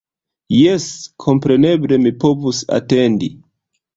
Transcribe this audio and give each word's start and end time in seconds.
Jes, 0.59 0.85
kompreneble 1.25 2.01
mi 2.05 2.13
povus 2.23 2.63
atendi. 2.81 3.33